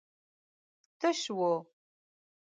تش 0.99 1.21
و. 1.37 1.39